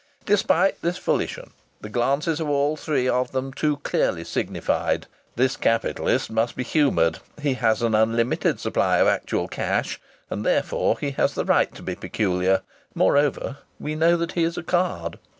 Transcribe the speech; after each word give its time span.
Despite 0.25 0.81
this 0.81 0.97
volition, 0.97 1.51
the 1.79 1.87
glances 1.87 2.39
of 2.39 2.49
all 2.49 2.75
three 2.75 3.07
of 3.07 3.33
them 3.33 3.53
too 3.53 3.77
clearly 3.83 4.23
signified 4.23 5.05
"This 5.35 5.55
capitalist 5.55 6.31
must 6.31 6.55
be 6.55 6.63
humoured. 6.63 7.19
He 7.39 7.53
has 7.53 7.83
an 7.83 7.93
unlimited 7.93 8.59
supply 8.59 8.97
of 8.97 9.05
actual 9.07 9.47
cash, 9.47 10.01
and 10.27 10.43
therefore 10.43 10.97
he 10.97 11.11
has 11.11 11.35
the 11.35 11.45
right 11.45 11.71
to 11.75 11.83
be 11.83 11.93
peculiar. 11.93 12.63
Moreover, 12.95 13.57
we 13.79 13.93
know 13.93 14.17
that 14.17 14.31
he 14.31 14.43
is 14.43 14.57
a 14.57 14.63
card." 14.63 15.19